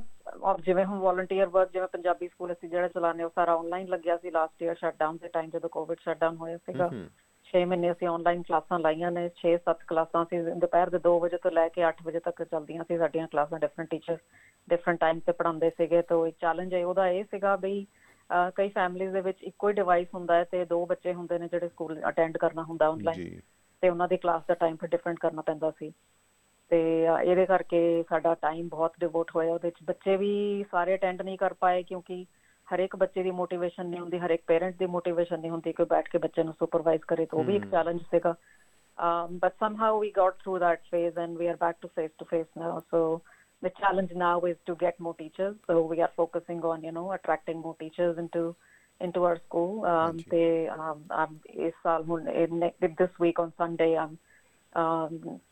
ਜਿਵੇਂ 0.64 0.85
ਹੁਣ 0.85 0.99
ਵੋਲੰਟੀਅਰ 0.99 1.46
ਵਰਕ 1.46 1.73
ਜਿਵੇਂ 1.73 1.88
ਪੰਜਾਬੀ 1.88 2.29
ਸਕੂਲ 2.29 2.52
ਅਸੀਂ 2.52 2.69
ਜਿਹੜਾ 2.69 2.88
ਚਲਾਉਂਦੇ 2.88 3.25
ਉਹ 3.25 3.31
ਸਾਰਾ 3.35 3.55
ਆਨਲਾਈਨ 3.55 3.88
ਲੱਗਿਆ 3.88 4.17
ਸੀ 4.17 4.31
ਲਾਸਟ 4.31 4.62
ਈਅਰ 4.62 4.75
ਸ਼ਟਡਾਊਨ 4.75 5.17
ਦੇ 5.17 5.29
ਟਾਈਮ 5.29 5.50
ਜਦੋਂ 5.50 5.70
ਕੋਵਿਡ 5.70 5.99
ਸ਼ਟਡਾਊਨ 6.00 6.37
ਹੋਇਆ 6.37 6.56
ਸੀਗਾ। 6.56 6.88
ਹੂੰ। 6.88 7.06
6 7.49 7.61
ਮਹੀਨੇ 7.67 7.91
ਅਸੀਂ 7.93 8.09
ਆਨਲਾਈਨ 8.09 8.43
ਕਲਾਸਾਂ 8.43 8.79
ਲਾਈਆਂ 8.79 9.11
ਨੇ 9.11 9.23
6-7 9.43 9.85
ਕਲਾਸਾਂ 9.87 10.25
ਸੀ 10.25 10.41
ਦੁਪਹਿਰ 10.55 10.91
ਦੇ 10.91 10.99
2 10.99 11.12
ਵਜੇ 11.21 11.37
ਤੋਂ 11.37 11.50
ਲੈ 11.50 11.69
ਕੇ 11.69 11.85
8 11.89 11.93
ਵਜੇ 12.03 12.21
ਤੱਕ 12.21 12.43
ਚੱਲਦੀਆਂ 12.43 12.85
ਸੀ 12.85 12.99
ਸਾਡੀਆਂ 12.99 13.29
ਕਲਾਸਾਂ 13.29 13.59
ਡਿਫਰੈਂਟ 13.59 13.91
ਟੀਚਰ 13.91 14.17
ਡਿਫਰੈਂਟ 14.69 15.00
ਟਾਈਮ 15.00 15.21
ਤੇ 15.21 15.33
ਪੜਾਉਂਦੇ 15.33 15.71
ਸੀਗੇ 15.71 16.03
ਤਾਂ 16.03 16.27
ਇੱਕ 16.27 16.37
ਚੈਲੰਜ 16.41 16.75
ਹੈ 16.75 16.87
ਉਹਦਾ 16.87 17.09
ਇਹ 17.09 17.25
ਸੀਗਾ 17.25 17.56
ਬਈ 17.56 17.87
ਕਈ 18.56 18.69
ਫੈਮਿਲੀਜ਼ 18.69 19.12
ਦੇ 19.12 19.21
ਵਿੱਚ 19.21 19.43
ਇੱਕੋ 19.43 19.69
ਹੀ 19.69 19.75
ਡਿਵਾਈਸ 19.75 20.09
ਹੁੰਦਾ 20.15 20.35
ਹੈ 20.35 20.45
ਤੇ 20.45 20.65
ਦੋ 20.65 20.87
ਬੱਚੇ 20.87 21.15
ਹੁੰਦੇ 21.15 21.39
ਨੇ 21.39 21.49
ਜਿਹੜੇ 21.49 21.69
ਸਕੂਲ 21.69 22.00
ਅਟੈਂਡ 22.09 22.37
ਕਰਨਾ 22.37 22.62
ਹੁੰਦਾ 22.62 22.89
ਆਨਲਾਈਨ 22.89 23.41
ਤੇ 23.83 23.89
ਉਹਨਾਂ 23.89 24.09
ਦੀ 24.09 24.17
ਕਲਾਸ 24.17 24.43
ਦਾ 24.49 24.55
ਟਾਈਮ 24.55 24.77
ਫਿਰ 24.77 24.89
ਡਿਫਰੈਂਟ 24.89 25.19
ਕਰਨਾ 25.19 25.43
ਪੈਂਦਾ 25.43 25.71
ਸੀ। 25.71 25.93
ਤੇ 26.71 27.06
ਇਹਦੇ 27.25 27.47
ਕਰਕੇ 27.47 28.05
ਸਾਡਾ 28.11 28.35
ਟਾਈਮ 28.35 28.69
ਬਹੁਤ 28.69 28.93
ਡਿਵੋਟ 29.00 29.31
ਹੋਇਆ 29.37 29.53
ਉਹਦੇ 29.53 29.69
ਵਿੱਚ 29.69 29.77
ਬੱਚੇ 29.85 30.17
ਵੀ 30.17 30.65
ਸਾਰੇ 30.71 30.95
ਅਟੈਂਡ 30.95 31.23
ਨਹੀਂ 31.23 31.39
ਕਰ 31.39 31.55
ਪਾਏ 31.55 31.83
ਕਿਉਂਕਿ 31.83 32.27
ਹਰੇਕ 32.75 32.97
ਬੱਚੇ 32.97 33.23
ਦੀ 33.23 33.31
ਮੋਟੀਵੇਸ਼ਨ 33.31 33.87
ਨਹੀਂ 33.87 34.00
ਹੁੰਦੀ 34.00 34.19
ਹਰੇਕ 34.19 34.43
ਪੇਰੈਂਟ 34.47 34.79
ਦੀ 34.79 34.87
ਮੋਟੀਵੇਸ਼ਨ 34.87 35.41
ਨਹੀਂ 35.41 35.50
ਹੁੰਦੀ 35.50 35.73
ਕਿ 35.73 35.85
ਬੈਠ 35.85 36.09
ਕੇ 36.09 36.19
ਬੱਚੇ 36.19 36.43
ਨੂੰ 36.43 36.53
ਸੁਪਰਵਾਈਜ਼ 36.53 37.03
ਕਰੇ 37.03 37.26
ਤਾਂ 37.26 37.38
ਉਹ 37.38 37.44
ਵੀ 37.44 37.56
ਇੱਕ। 37.56 37.70
ਚੈਲੰਜ 37.70 38.00
ਸੀਗਾ 38.00 38.35
but 39.31 39.53
somehow 39.65 40.00
we 40.00 40.06
got 40.06 40.31
through 40.31 40.59
that 40.59 40.79
phase 40.93 41.19
and 41.25 41.43
we 41.43 41.49
are 41.49 41.56
back 41.56 41.76
to 41.85 41.88
face 41.88 42.12
to 42.23 42.29
face 42.35 42.62
now 42.62 42.79
so 42.94 43.20
the 43.67 43.70
challenge 43.70 44.15
now 44.17 44.50
is 44.50 44.56
to 44.70 44.75
get 44.75 44.93
more 45.06 45.15
teachers 45.23 45.55
so 45.70 45.76
we 45.93 46.00
are 46.06 46.12
focusing 46.23 46.61
on 46.73 46.87
you 46.87 46.94
know 46.97 47.06
attracting 47.19 47.62
more 47.67 47.76
teachers 47.85 48.19
into 48.25 48.43
into 49.00 49.25
our 49.26 49.37
school 49.37 49.76
um, 49.79 49.85
ਹਾਂਜੀ। 49.85 50.25
ਤੇ 50.31 50.71
um, 50.71 50.99
um, 51.21 51.35
ਇਸ 51.49 51.75
ਸਾਲ 51.82 52.05
ਹੁਣ 52.05 52.25
this 52.82 53.23
week 53.25 53.44
on 53.44 53.53
Sunday 53.62 53.93
um, 53.99 54.09
um, 54.09 54.17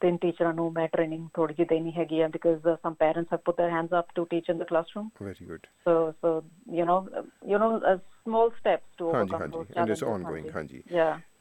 ਤਿੰਨ 0.00 0.17
ਟੀਚਰਾਂ 0.17 0.52
ਨੂੰ 0.55 0.73
ਮੈਂ 0.73 0.88
training 0.88 1.28
ਥੋੜੀ 1.34 1.55
ਜਿਹੀ 1.55 1.67
ਦੇਣੀ 1.69 1.93
ਹੈਗੀ 1.93 2.20
ਆ 2.20 2.28
because 2.28 2.69
uh, 2.73 2.75
some 2.87 2.96
parents 3.05 3.34
have 3.34 3.43
put 3.49 3.56
their 3.56 3.70
hands 3.75 3.94
up 4.00 4.12
to 4.19 4.25
teach 4.34 4.50
in 4.55 4.62
the 4.62 4.69
classroom 4.73 5.08
very 5.23 5.46
good 5.46 5.67
so 5.88 5.94
so 6.23 6.32
you 6.78 6.87
know 6.90 6.99
uh, 7.19 7.25
you 7.52 7.61
know 7.62 7.70
uh, 7.90 7.96
small 8.28 8.52
steps 8.61 8.88
to 9.02 9.12
ਹਾਂਜੀ, 9.14 9.34
ਹਾਂਜੀ, 9.34 9.58
it's 9.58 9.75
challenges 9.75 10.05
ongoing, 10.08 10.50
ਹਾਂਜੀ। 10.56 10.82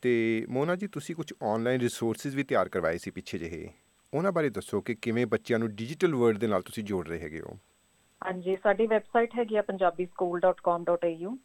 ਤੇ 0.02 0.46
ਮੋਨਾ 0.50 0.76
ਜੀ 0.76 0.88
ਤੁਸੀਂ 0.88 1.16
ਕੁਝ 1.16 1.34
ਆਨਲਾਈਨ 1.44 1.82
ਰਿਸੋਰਸਸ 1.82 2.36
ਵੀ 2.36 2.44
ਤਿਆਰ 2.44 2.70
ਕਰਵਾਏ 2.70 2.98
ਸੀ 2.98 3.12
ਪਿੱਛੇ 3.12 3.38
ਜਿਹੇ 3.38 3.70
ਉਹਨਾਂ 4.14 4.32
ਬਾਰੇ 4.32 4.50
ਦੱਸੋ 4.50 4.82
ਕਿ 4.82 4.96
ਕਿਵੇਂ 4.96 5.26
ਬੱਚਿਆਂ 5.28 5.60
ਨੂੰ 5.60 5.70
ਡਿਜੀਟਲ 5.76 6.16
ਵਰਲਡ 6.16 6.38
ਦੇ 6.38 6.48
ਨਾਲ 6.48 6.62
ਤੁਸੀਂ 6.62 6.84
ਜੋੜ 6.84 7.08
ਰਹੇ 7.08 7.20
ਹੈਗੇ 7.20 7.42
ਹੋ 7.42 7.58
ਹਾਂਜੀ 8.22 8.56
ਸਾਡੀ 8.64 8.88
ਵੈਬਸਾਈਟ 8.88 9.36
ਹੈਗੀ 9.38 9.56
ਆ 9.56 9.64
punjabischool.com.au 9.72 11.36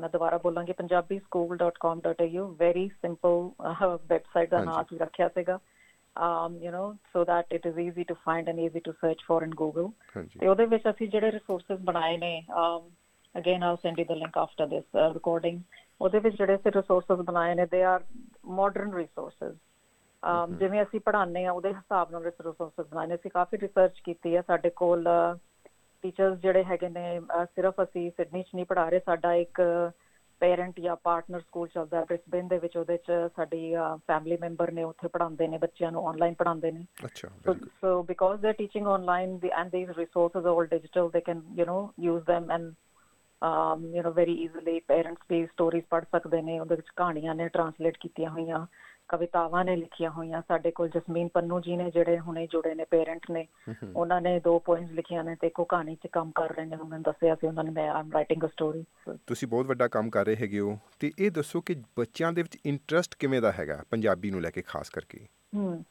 ਮੈਂ 0.00 0.08
ਦੁਬਾਰਾ 0.08 0.38
ਬੋਲਾਂਗੀ 0.38 0.72
punjabischool.com.au 0.72 2.46
ਵੈਰੀ 2.46 2.88
ਸਿੰਪਲ 2.88 3.50
ਵੈਬਸਾਈਟ 4.08 4.50
ਦਾ 4.50 4.64
ਨਾਮ। 4.64 4.82
ਅਸੀਂ 4.82 4.98
ਰੱਖਿਆ 4.98 5.28
ਸੀਗਾ 5.28 5.58
um 6.16 6.54
you 6.64 6.70
know 6.74 6.84
so 7.14 7.22
that 7.24 7.44
it 7.56 7.66
is 7.70 7.78
easy 7.78 8.04
to 8.10 8.14
find 8.28 8.48
and 8.48 8.60
easy 8.66 8.80
to 8.88 8.92
search 9.04 9.22
for 9.30 9.46
in 9.46 9.50
google 9.62 9.88
ਤੇ 10.40 10.48
ਉਹਦੇ 10.48 10.66
ਵਿੱਚ 10.66 10.82
ਅਸੀਂ 10.90 11.08
ਜਿਹੜੇ 11.08 11.30
ਰਿਸੋਰਸਸ 11.32 11.80
ਬਣਾਏ 11.80 12.16
ਨੇ 12.16 12.46
um 12.50 12.82
again 13.40 13.60
i'll 13.62 13.80
send 13.86 14.02
you 14.02 14.06
the 14.12 14.18
link 14.22 14.38
after 14.46 14.68
this 14.72 14.86
uh, 15.02 15.16
recording 15.16 15.60
ਉਹਦੇ 16.00 16.18
ਵਿੱਚ 16.18 16.36
ਜਿਹੜੇ 16.36 16.54
ਅਸੀਂ 16.54 16.72
ਰਿਸੋਰਸਸ 16.72 17.20
ਬਣਾਏ 17.20 17.54
ਨੇ 17.54 17.62
they 17.62 17.84
are 17.92 18.00
modern 18.60 18.94
resources 19.02 19.52
um 20.22 20.56
ਜਿਵੇਂ 20.56 20.82
ਅਸੀਂ 20.82 21.00
ਪੜ੍ਹਾਉਂਦੇ 21.00 21.44
ਆ 21.44 21.52
ਉਹਦੇ 21.52 21.68
ਹਿਸਾਬ 21.68 22.10
ਨਾਲ 22.10 22.22
ਰਿਸੋਰਸਸ 22.22 22.86
ਬਣਾਏ 22.90 23.06
ਨੇ 23.06 23.14
ਅਸੀਂ 23.14 23.30
ਕਾਫੀ 23.30 23.58
ਰਿਸਰਚ 23.58 24.00
ਕੀਤੀ 24.00 24.36
ਹੈ 24.36 24.42
ਸਾਡੇ 24.46 24.70
ਕੋਲ 24.70 25.08
ਟੀਚਰਸ 26.02 26.38
ਜਿਹੜੇ 26.38 26.64
ਹੈਗੇ 26.64 26.88
ਨੇ 26.88 27.20
ਸਿਰਫ 27.44 27.74
ਅਸੀਂ 27.82 28.10
ਸਿਡਨੀ 28.10 28.42
'ਚ 28.42 28.54
ਨਹੀਂ 28.54 28.66
ਪੜ੍ਹਾ 28.66 28.88
ਰਹੇ 28.88 29.00
ਸਾਡਾ 29.06 29.34
ਇੱਕ 29.34 29.62
ਪੇਰੈਂਟ 30.40 30.80
ਜਾਂ 30.80 30.96
ਪਾਰਟਨਰ 30.96 31.40
ਸਕੂਲ 31.40 31.68
ਚੱਲਦਾ 31.68 31.98
ਹੈ 31.98 32.04
ਬ੍ਰਿਸਬੇਨ 32.04 32.48
ਦੇ 32.48 32.58
ਵਿੱਚ 32.58 32.76
ਉਹਦੇ 32.76 32.96
'ਚ 32.96 33.12
ਸਾਡੀ 33.36 33.74
ਫੈਮਿਲੀ 34.06 34.36
ਮੈਂਬਰ 34.40 34.72
ਨੇ 34.72 34.82
ਉੱਥੇ 34.82 35.08
ਪੜ੍ਹਾਉਂਦੇ 35.08 35.48
ਨੇ 35.48 35.58
ਬੱਚਿਆਂ 35.58 35.92
ਨੂੰ 35.92 36.08
ਆਨਲਾਈਨ 36.08 36.34
ਪੜ੍ਹਾਉਂਦੇ 36.34 36.72
ਨੇ 36.72 36.84
ਅੱਛਾ 37.04 37.28
very 37.28 37.60
because 38.12 38.40
they're 38.40 38.58
teaching 38.62 38.86
online 38.86 39.32
the, 39.40 39.50
and 39.60 39.70
these 39.70 39.88
resources 39.96 40.44
are 40.46 40.54
all 40.54 40.66
digital, 40.66 41.10
they 41.10 41.20
can, 41.20 41.42
you 41.56 41.66
know, 41.66 41.92
use 42.10 42.24
them 42.26 42.50
um, 43.42 43.84
you 43.94 44.02
know, 44.02 44.12
very 44.12 44.34
easily 44.46 44.80
parents 44.92 45.20
ਵੀ 45.30 45.44
stories 45.44 45.82
ਪੜ੍ਹ 45.90 46.04
ਸਕਦੇ 46.12 46.42
ਨੇ 46.42 46.60
ਉਹਦੇ 46.60 46.74
ਵਿੱਚ 46.74 46.88
ਕਹਾਣੀਆਂ 46.96 47.34
ਨੇ 47.34 47.46
translate 47.58 47.98
ਕੀਤੀਆਂ 48.00 48.30
ਹੋਈਆਂ 48.30 48.66
ਕਵਿਤਾਵਾਂ 49.08 49.64
ਨੇ 49.64 49.76
ਲਿਖੀਆਂ 49.76 50.10
ਹੋਈਆਂ 50.10 50.42
ਸਾਡੇ 50.48 50.70
ਕੋਲ 50.70 50.88
ਜਸਮੀਨ 50.88 51.28
ਪੰਨੂ 51.28 51.60
ਜੀ 51.60 51.76
ਨੇ 51.76 51.90
ਜਿਹੜੇ 51.90 52.18
ਹੁਣੇ 52.18 52.46
ਜੁੜੇ 52.46 52.74
ਨੇ 52.74 52.84
ਪੇਰੈਂਟ 52.84 53.30
ਨੇ 53.30 53.46
ਉਹਨਾਂ 53.96 54.20
ਨੇ 54.20 54.40
ਦੋ 54.40 54.58
ਪੋਇਮਸ 54.58 54.90
ਲਿਖੀਆਂ 54.90 55.24
ਨੇ 55.24 55.34
ਤੇ 55.34 55.46
ਇੱਕੋ 55.46 55.64
ਕਹਾਣੀ 55.64 55.94
'ਚ 55.94 56.06
ਕੰਮ 56.06 56.30
ਕਰ 56.34 56.54
ਰਹੇ 56.54 56.64
ਨੇ 56.64 56.76
ਉਹਨਾਂ 56.76 56.98
ਨੇ 56.98 57.02
ਦੱਸਿਆ 57.02 57.34
ਸੀ 57.34 57.46
ਉਹਨਾਂ 57.46 57.64
ਨੇ 57.64 57.70
ਮੈਂ 57.70 57.90
ਆਮ 57.90 58.12
ਰਾਈਟਿੰਗ 58.12 58.44
ਅ 58.44 58.46
ਸਟੋਰੀ 58.46 58.84
ਤੁਸੀਂ 59.26 59.48
ਬਹੁਤ 59.48 59.66
ਵੱਡਾ 59.66 59.88
ਕੰਮ 59.88 60.10
ਕਰ 60.10 60.26
ਰਹੇ 60.26 60.36
ਹੈਗੇ 60.36 60.60
ਹੋ 60.60 60.78
ਤੇ 61.00 61.12
ਇਹ 61.18 61.30
ਦੱਸੋ 61.30 61.60
ਕਿ 61.60 61.74
ਬੱਚਿਆਂ 61.74 62.32
ਦੇ 62.32 62.42
ਵਿੱਚ 62.42 62.58
ਇੰਟਰਸਟ 62.66 63.14
ਕਿਵੇਂ 63.18 63.42
ਦਾ 63.42 63.52
ਹੈਗਾ 63.52 63.84
ਪੰਜਾਬੀ 63.90 64.30
ਨੂੰ 64.30 64.42
ਲੈ 64.42 64.50
ਕੇ 64.50 64.62
ਖਾਸ 64.62 64.90
ਕਰਕੇ? 64.90 65.26
ਆ 65.58 65.82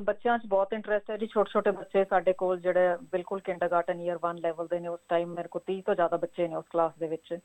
ਬੱਚਿਆਂ 0.00 0.38
'ਚ 0.38 0.46
ਬਹੁਤ 0.46 0.72
ਇੰਟਰਸਟ 0.72 1.10
ਹੈ 1.10 1.16
ਜੀ 1.16 1.26
ਛੋਟੇ 1.26 1.50
ਛੋਟੇ 1.50 1.70
ਬੱਚੇ 1.70 2.04
ਸਾਡੇ 2.04 2.32
ਕੋਲ 2.32 2.60
ਜਿਹੜੇ 2.60 2.96
ਬਿਲਕੁਲ 3.12 3.40
ਕਿੰਡਰਗਾਰਟਨ 3.40 4.00
ਈਅਰ 4.00 4.18
1 4.26 4.40
ਲੈਵਲ 4.40 4.66
ਦੇ 4.66 4.80
ਨੇ 4.80 4.88
ਉਸ 4.88 5.00
ਟਾਈਮ 5.08 5.28
ਮੇਰੇ 5.28 5.48
ਕੋਲ 5.48 5.62
30 5.70 5.80
ਤੋਂ 5.86 5.94
ਜ਼ਿਆਦਾ 5.94 6.16
ਬੱਚੇ 6.16 6.48
ਨੇ 6.48 6.56
ਉਸ 6.56 6.64
ਕਲਾਸ 6.70 6.92
ਦੇ 6.98 7.06
ਵਿੱਚ 7.06 7.38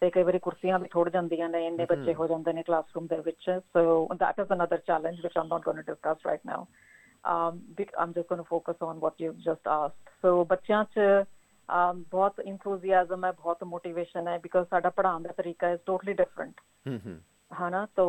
ਤੇ 0.00 0.10
ਕਈ 0.10 0.22
ਵਾਰੀ 0.22 0.38
ਕੁਰਸੀਆਂ 0.38 0.78
ਵੀ 0.78 0.88
ਥੋੜ 0.90 1.08
ਜਾਂਦੀਆਂ 1.08 1.48
ਨੇ 1.48 1.66
ਇੰਨੇ 1.66 1.84
ਬੱਚੇ 1.84 2.14
ਹੋ 2.14 2.26
ਜਾਂਦੇ 2.26 2.52
ਨੇ 2.52 2.62
ਕਲਾਸਰੂਮ 2.62 3.06
ਦੇ 3.06 3.16
ਵਿੱਚ 3.16 3.50
ਸੋ 3.74 4.08
that 4.14 4.42
is 4.44 4.52
another 4.56 4.80
challenge 4.90 5.22
which 5.24 5.38
I'm 5.40 5.48
not 5.48 5.64
going 5.64 5.80
to 5.82 5.86
discuss 5.92 6.26
right 6.30 6.50
now 6.52 6.60
um 7.24 7.62
I'm 7.98 8.12
just 8.18 8.28
going 8.28 8.42
to 8.42 8.48
focus 8.50 8.76
on 8.80 9.00
what 9.00 9.24
you 9.24 9.32
just 9.46 9.72
asked 9.76 10.12
so 10.22 10.44
ਬੱਚਿਆਂ 10.44 10.84
'ਚ 10.84 10.98
um, 10.98 12.02
ਬਹੁਤ 12.10 12.40
enthusiasm 12.40 13.24
ਹੈ 13.24 13.32
ਬਹੁਤ 13.32 13.64
motivation 13.74 14.28
ਹੈ 14.28 14.36
because 14.36 14.68
ਸਾਡਾ 14.70 14.90
ਪੜ੍ਹਾਉਣ 14.90 15.22
ਦਾ 15.22 15.32
ਤਰੀਕਾ 15.32 15.72
is 15.74 15.80
totally 15.90 16.18
different 16.22 16.62
hmm 16.88 16.98
hmm 17.06 17.20
ਹਨਾ 17.51 17.85
ਤੋ 17.95 18.05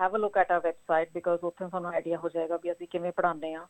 have 0.00 0.14
a 0.16 0.18
look 0.18 0.36
at 0.38 0.50
our 0.52 0.60
website 0.60 1.12
because 1.14 1.44
ਉੱਥੇ 1.44 1.66
ਤੁਹਾਨੂੰ 1.66 1.90
ਆਈਡੀਆ 1.90 2.18
ਹੋ 2.18 2.28
ਜਾਏਗਾ 2.28 2.56
ਵੀ 2.56 2.72
ਅਸੀਂ 2.72 2.88
ਕਿਵੇਂ 2.88 3.12
ਪੜ੍ਹਾਉਂਦੇ 3.12 3.54
ਆ 3.54 3.66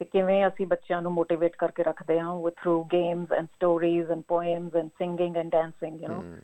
ਤੇ 0.00 0.04
ਕਿਵੇਂ 0.04 0.46
ਅਸੀਂ 0.46 0.66
ਬੱਚਿਆਂ 0.66 1.00
ਨੂੰ 1.02 1.12
ਮੋਟੀਵੇਟ 1.12 1.56
ਕਰਕੇ 1.56 1.82
ਰੱਖਦੇ 1.82 2.18
ਹਾਂ 2.20 2.34
with 2.36 2.54
through 2.62 2.82
games 2.84 3.32
and 3.32 3.46
stories 3.46 4.10
and 4.10 4.22
poems 4.28 4.76
and 4.76 4.88
singing 4.98 5.36
and 5.36 5.50
dancing 5.50 6.00
you 6.02 6.08
know 6.08 6.20
hmm, 6.20 6.40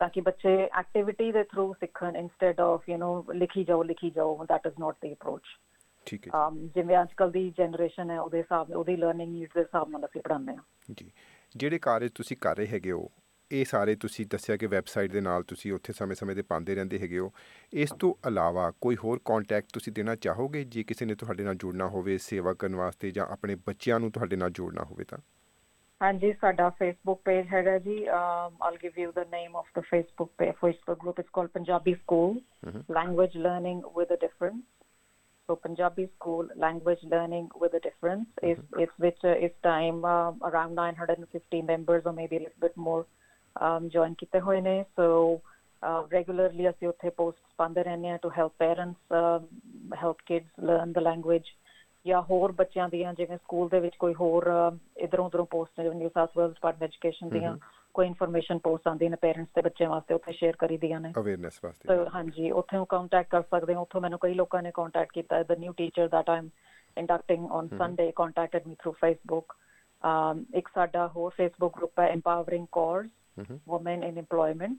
ਤਾਂ 0.00 0.08
ਕਿ 0.08 0.20
ਬੱਚੇ 0.20 0.56
ਐਕਟੀਵਿਟੀ 0.78 1.30
ਦੇ 1.32 1.42
ਥਰੂ 1.44 1.72
ਸਿੱਖਣ 1.80 2.16
ਇਨਸਟੈਡ 2.16 2.60
ਆਫ 2.60 2.88
ਯੂ 2.88 2.96
نو 2.98 3.34
ਲਿਖੀ 3.34 3.64
ਜਾਓ 3.64 3.82
ਲਿਖੀ 3.82 4.10
ਜਾਓ 4.10 4.44
that 4.44 4.66
is 4.66 4.74
not 4.80 4.96
the 5.02 5.12
approach 5.12 5.42
ਠੀਕ 6.06 6.28
ਹੈ 6.28 6.48
ਜਿਵੇਂ 6.74 6.96
ਅੱਜਕੱਲ 7.02 7.30
ਦੀ 7.30 7.48
ਜਨਰੇਸ਼ਨ 7.50 8.10
ਹੈ 8.10 8.20
ਉਹਦੇ 8.20 8.38
ਹਿਸਾਬ 8.38 8.68
ਨਾਲ 8.68 8.78
ਉਹਦੀ 8.78 8.96
ਲਰਨਿੰਗ 8.96 9.32
ਨੀਡਸ 9.32 9.52
ਦੇ 9.54 9.60
ਹਿਸਾਬ 9.60 9.88
ਨਾਲ 9.88 10.04
ਅਸੀਂ 10.04 10.20
ਪੜ੍ਹਾਉਂਦੇ 10.20 10.56
ਹਾਂ 10.56 10.62
ਜੀ 10.88 11.04
ਜੀ 11.04 11.10
ਜਿਹੜੇ 11.54 11.78
ਕਾਰਜ 11.78 12.10
ਤੁਸੀਂ 12.14 12.36
ਕਰ 12.36 12.56
ਰਹੇ 12.56 12.66
ਹੈਗੇ 12.66 12.92
ਹੋ 12.92 13.08
ਇਹ 13.51 13.65
ਸਾਰੇ 13.65 13.95
ਤੁਸੀਂ 13.95 14.25
ਦੱਸਿਆ 14.29 14.57
ਕਿ 14.57 14.67
ਵੈਬਸਾਈਟ 14.67 15.11
ਦੇ 15.11 15.21
ਨਾਲ 15.21 15.43
ਤੁਸੀਂ 15.43 15.73
ਉੱਥੇ 15.73 15.93
ਸਮੇਂ-ਸਮੇਂ 15.93 16.35
ਤੇ 16.35 16.41
ਪਾਉਂਦੇ 16.41 16.75
ਰਹਿੰਦੇ 16.75 16.99
ਹੈਗੇ 16.99 17.19
ਹੋ। 17.19 17.31
ਇਸ 17.73 17.93
ਤੋਂ 17.99 18.13
ਇਲਾਵਾ 18.27 18.71
ਕੋਈ 18.81 18.95
ਹੋਰ 18.95 19.19
ਕੰਟੈਕਟ 19.25 19.69
ਤੁਸੀਂ 19.73 19.93
ਦੇਣਾ 19.93 20.15
ਚਾਹੋਗੇ? 20.15 20.63
ਜੇ 20.63 20.83
ਕਿਸੇ 20.83 21.05
ਨੇ 21.05 21.15
ਤੁਹਾਡੇ 21.15 21.43
ਨਾਲ 21.43 21.55
ਜੁੜਨਾ 21.55 21.87
ਹੋਵੇ 21.87 22.17
ਸੇਵਾ 22.17 22.53
ਕਰਨ 22.53 22.75
ਵਾਸਤੇ 22.75 23.11
ਜਾਂ 23.11 23.25
ਆਪਣੇ 23.25 23.55
ਬੱਚਿਆਂ 23.55 23.99
ਨੂੰ 23.99 24.11
ਤੁਹਾਡੇ 24.11 24.35
ਨਾਲ 24.35 24.49
ਜੋੜਨਾ 24.49 24.83
ਹੋਵੇ 24.83 25.03
ਤਾਂ। 25.03 25.17
ਹਾਂਜੀ 26.01 26.33
ਸਾਡਾ 26.33 26.69
ਫੇਸਬੁੱਕ 26.69 27.21
ਪੇਜ 27.25 27.47
ਹੈਗਾ 27.53 27.77
ਜੀ। 27.79 28.05
I'll 28.61 28.77
give 28.83 28.91
you 28.97 29.11
the 29.11 29.19
name 29.19 29.55
of 29.55 29.67
the 29.79 29.79
Facebook 29.79 30.31
page 30.37 30.49
Facebook 30.49 31.01
group 31.03 31.19
it's 31.19 31.29
called 31.33 31.49
Punjabi 31.49 31.93
school 31.93 32.41
with 33.97 34.11
a 34.11 34.17
difference. 34.23 34.65
So 35.49 35.55
Punjabi 35.55 36.03
school 36.05 36.49
language 36.55 37.03
learning 37.11 37.45
with 37.61 37.75
a 37.75 37.79
difference. 37.79 38.27
Is 38.43 38.57
is 38.83 38.89
which 38.97 39.21
uh, 39.23 39.35
is 39.45 39.53
time 39.63 40.01
uh, 40.05 40.31
around 40.49 40.75
950 40.75 41.61
members 41.61 42.01
or 42.05 42.13
maybe 42.13 42.37
a 42.37 42.39
little 42.39 42.61
bit 42.61 42.75
more 42.87 43.05
join 43.87 44.13
ਕੀਤੇ 44.13 44.39
ਹੋਏ 44.39 44.61
ਨੇ 44.61 44.83
ਸੋ 44.83 45.41
regularly 46.13 46.69
ਅਸੀਂ 46.69 46.87
ਉੱਥੇ 46.87 47.09
posts 47.09 47.55
ਪਾਉਂਦੇ 47.57 47.83
ਰਹਿੰਦੇ 47.83 48.09
ਹਾਂ 48.09 48.17
to 48.17 48.29
help 48.29 48.51
parents 48.59 48.95
help 49.95 50.15
kids 50.25 50.63
learn 50.63 50.91
the 50.91 50.97
language 50.97 51.43
ਜਾਂ 52.05 52.21
ਹੋਰ 52.21 52.51
ਬੱਚਿਆਂ 52.51 52.89
ਦੀਆਂ 52.89 53.13
ਜਿਵੇਂ 53.13 53.37
ਸਕੂਲ 53.37 53.69
ਦੇ 53.69 53.79
ਵਿੱਚ 53.79 53.95
ਕੋਈ 53.95 54.13
ਹੋਰ 54.13 54.71
ਇਧਰੋਂ 54.97 55.25
ਉਧਰੋਂ 55.25 55.45
ਪੋਸਟ 55.45 55.81
ਜਿਵੇਂ 55.81 55.95
New 55.95 56.09
South 56.09 56.29
Wales 56.37 56.53
department 56.53 56.91
education 56.91 57.29
ਦੀਆਂ। 57.29 57.57
ਕੋਈ 57.93 58.07
ਇਨਫੋਰਮੇਸ਼ਨ 58.07 58.57
ਪੋਸਟ 58.57 58.87
ਆਉਂਦੀਆਂ 58.87 59.11
ਨੇ 59.11 59.17
ਪੇਰੈਂਟਸ 59.21 59.51
ਤੇ 59.55 59.61
ਬੱਚਿਆਂ 59.61 59.89
ਵਾਸਤੇ 59.89 60.13
ਉੱਥੇ 60.13 60.33
ਸ਼ੇਅਰ 60.33 60.55
ਕਰੀਦੀਆਂ 60.55 60.99
ਨੇ 60.99 61.13
ਅਵੇਅਰਨੈਸ 61.19 61.59
ਵਾਸਤੇ 61.63 61.89
ਤੇ 61.89 62.05
ਹਾਂਜੀ 62.15 62.51
ਉੱਥੇ 62.51 62.77
ਕੰਟੈਕਟ 62.89 63.29
ਕਰ 63.29 63.41
ਸਕਦੇ 63.41 63.75
ਹੋ 63.75 63.81
ਉੱਥੋਂ 63.81 64.01
ਮੈਨੂੰ 64.01 64.19
ਕਈ 64.19 64.33
ਲੋਕਾਂ 64.33 64.63
ਨੇ 64.63 64.71
ਕੰਟੈਕਟ 64.73 65.11
ਕੀਤਾ 65.11 65.43
the 65.43 65.51
new 65.51 65.73
teacher 65.73 66.07
that 66.07 66.33
I'm 66.37 66.45
inducting 67.03 67.41
on 67.41 67.67
Mhm. 67.67 67.77
Sunday 67.77 68.07
contacted 68.23 68.67
me 68.67 68.75
through 68.75 68.93
Facebook 69.05 69.55
um 70.07 70.43
ਇੱਕ 70.53 70.67
ਸਾਡਾ 70.67 71.07
ਹੋਰ 71.07 71.31
Facebook 71.41 71.69
ਗਰੁੱਪ 71.77 71.99
ਹੈ 71.99 72.13
empowering 72.13 72.65
cause 72.79 73.07
women 73.73 74.03
in 74.09 74.23
employment 74.23 74.77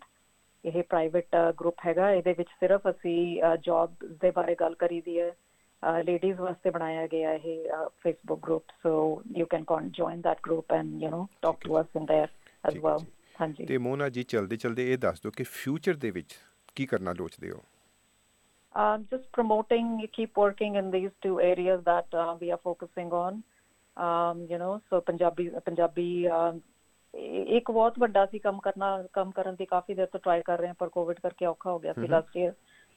ਇਹ 0.64 0.82
ਪ੍ਰਾਈਵੇਟ 0.82 1.36
ਗਰੁੱਪ 1.60 1.74
ਹੈਗਾ 1.86 2.10
ਇਹਦੇ 2.10 2.32
ਵਿੱਚ 2.32 2.48
ਸਿਰਫ 2.60 2.88
ਅਸੀਂ 2.90 3.42
ਜੌਬ 3.62 3.94
ਦੇ 4.22 4.30
ਬਾਰੇ 4.30 4.54
ਗੱਲ 4.54 4.74
ਕਰੀਦੀ 4.74 5.20
ਹੈ 5.20 5.36
ਲੇਡੀਜ਼ 6.04 6.40
ਵਾਸਤੇ 6.40 6.70
ਬਣਾਇਆ 6.70 7.06
ਗਿਆ 7.06 7.32
ਇਹ 7.32 7.68
Facebook 8.02 8.44
group 8.46 8.64
so 8.82 9.22
you 9.36 9.46
can 9.46 9.64
join 9.90 10.20
that 10.20 10.40
group 10.48 10.76
and 10.78 11.04
you 11.04 11.10
know 11.14 11.22
talk 11.46 11.60
ਠੀਕ 11.60 11.72
to 11.72 11.78
us 11.80 12.00
in 12.00 12.06
there 12.10 12.28
as 12.64 12.72
ਠੀਕ 12.72 12.84
ਹੈ 12.84 12.90
well 12.90 12.98
ਜੀ। 12.98 13.06
ਹਾਂਜੀ 13.40 13.64
ਤੇ 13.66 13.78
ਮੋਨਾ 13.78 14.08
ਜੀ 14.08 14.22
ਚਲਦੇ 14.22 14.56
ਚਲਦੇ 14.56 14.92
ਇਹ 14.92 14.98
ਦੱਸ 14.98 15.20
ਦਿਓ 15.20 15.30
ਕਿ 15.30 15.44
ਫਿਊਚਰ 15.44 15.94
ਦੇ 15.94 16.10
ਵਿੱਚ 16.10 16.34
ਕੀ 16.76 16.86
ਕਰਨਾ 16.86 17.12
ਲੋਚਦੇ 17.12 17.50
ਹੋ 17.50 17.60
Um, 18.74 19.04
just 19.12 19.24
promoting, 19.32 19.86
you 20.00 20.08
keep 20.08 20.36
working 20.36 20.74
in 20.74 20.90
these 20.90 21.12
two 21.26 21.40
areas 21.40 21.80
that 21.84 22.06
uh, 22.14 22.36
we 22.42 22.50
are 22.52 22.60
focusing 22.64 23.08
on. 23.12 23.38
Um, 23.96 24.42
you 24.50 24.58
know, 24.58 24.80
so 24.90 25.00
Punjabi, 25.00 25.46
Punjabi, 25.66 26.28
um, 26.30 26.58
ਇ- 26.58 26.77
ਇੱਕ 27.14 27.70
ਬਹੁਤ 27.70 27.98
ਵੱਡਾ 27.98 28.26
ਸੀ 28.26 28.38
ਕੰਮ 28.38 28.60
ਕਰਨਾ 28.60 29.02
ਕੰਮ 29.12 29.30
ਕਰਨ 29.30 29.54
ਦੀ 29.54 29.66
ਕਾਫੀ 29.66 29.94
ਦੇਰ 29.94 30.06
ਤੋਂ 30.06 30.20
ਟਰਾਈ 30.20 30.42
ਕਰ 30.42 30.58
ਰਹੇ 30.58 30.68
ਹਾਂ 30.68 30.74
ਪਰ 30.78 30.88
ਕੋਵਿਡ 30.88 31.20
ਕਰਕੇ 31.20 31.46
ਔਖਾ 31.46 31.70
ਹੋ 31.70 31.78
ਗਿਆ 31.78 31.92
ਸੀ. 31.92 32.06
Last 32.08 32.36
year 32.36 32.52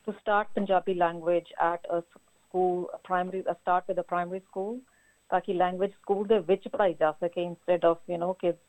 to 0.05 0.11
start 0.11 0.47
Punjabi 0.55 0.93
language 0.93 1.53
at 1.59 1.87
a 1.97 1.99
school 1.99 2.85
primary 3.03 3.41
start 3.41 3.83
with 3.87 3.99
a 3.99 4.01
primary 4.01 4.39
school 4.39 4.79
ਤਾਂ 5.29 5.39
ਕਿ 5.41 5.53
ਲੈਂਗੁਏਜ 5.53 5.91
ਸਕੂਲ 5.91 6.27
ਦੇ 6.27 6.39
ਵਿੱਚ 6.39 6.67
ਪੜਾਈ 6.67 6.93
ਜਾ 6.93 7.11
ਸਕੇ 7.11 7.47
instead 7.49 7.89
of 7.91 8.13
you 8.13 8.19
know 8.23 8.33
kids 8.45 8.59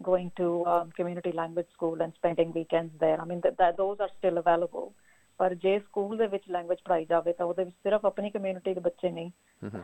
going 0.00 0.28
to 0.40 0.48
um, 0.72 0.90
community 0.96 1.30
language 1.36 1.68
school 1.76 2.02
and 2.04 2.12
spending 2.16 2.50
weekends 2.56 2.92
there. 2.98 3.16
I 3.22 3.24
mean 3.24 3.40
that, 3.40 3.56
that 3.58 3.76
those 3.76 4.00
are 4.00 4.10
still 4.16 4.42
available. 4.42 4.90
ਪਰ 5.38 5.54
ਜੇ 5.54 5.78
school 5.78 6.16
ਦੇ 6.16 6.26
ਵਿੱਚ 6.26 6.44
ਲੈਂਗੁਏਜ 6.50 6.78
ਪੜਾਈ 6.84 7.04
ਜਾਵੇ 7.04 7.32
ਤਾਂ 7.32 7.46
ਉਹਦੇ 7.46 7.64
ਵਿੱਚ 7.64 7.76
ਸਿਰਫ 7.76 8.06
ਆਪਣੀ 8.06 8.30
ਕਮਿਊਨਿਟੀ 8.30 8.74
ਦੇ 8.74 8.80
ਬੱਚੇ 8.80 9.10
ਨਹੀਂ 9.10 9.30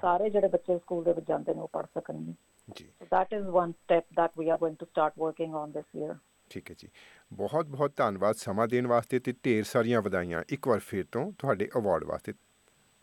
ਸਾਰੇ 0.00 0.30
ਜਿਹੜੇ 0.30 0.48
ਬੱਚੇ 0.48 0.78
ਸਕੂਲ 0.78 1.04
ਦੇ 1.04 1.12
ਵਿੱਚ 1.12 1.26
ਜਾਂਦੇ 1.26 1.54
ਨੇ 1.54 1.60
ਉਹ 1.60 1.68
ਪੜ 1.72 1.86
ਸਕਣਗੇ। 1.86 2.32
That 3.14 3.34
is 3.38 3.50
one 3.54 3.74
step 3.80 4.06
that 4.18 4.32
we 4.36 4.50
are 4.50 4.58
going 4.58 4.78
to 4.78 4.86
start 4.86 5.20
working 5.26 5.60
on 5.62 5.76
this 5.78 6.00
year 6.02 6.14
ਠੀਕ 6.50 6.70
ਹੈ 6.70 6.74
ਜੀ 6.78 6.88
ਬਹੁਤ 7.32 7.66
ਬਹੁਤ 7.66 7.92
ਧੰਨਵਾਦ 7.96 8.36
ਸਮਾਂ 8.36 8.66
ਦੇਣ 8.68 8.86
ਵਾਸਤੇ 8.86 9.18
ਤੇ 9.18 9.32
ਢੇਰ 9.44 9.62
ਸਾਰੀਆਂ 9.64 10.00
ਵਧਾਈਆਂ 10.02 10.42
ਇੱਕ 10.52 10.68
ਵਾਰ 10.68 10.78
ਫਿਰ 10.88 11.04
ਤੋਂ 11.12 11.30
ਤੁਹਾਡੇ 11.38 11.68
ਅਵਾਰਡ 11.78 12.04
ਵਾਸਤੇ 12.04 12.32